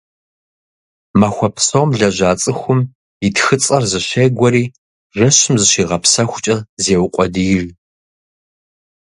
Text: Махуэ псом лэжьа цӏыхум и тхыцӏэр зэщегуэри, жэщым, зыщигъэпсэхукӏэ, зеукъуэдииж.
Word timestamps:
Махуэ 1.19 1.49
псом 1.55 1.89
лэжьа 1.99 2.31
цӏыхум 2.41 2.79
и 3.25 3.29
тхыцӏэр 3.35 3.83
зэщегуэри, 3.91 4.63
жэщым, 5.15 5.55
зыщигъэпсэхукӏэ, 5.59 6.57
зеукъуэдииж. 6.83 7.63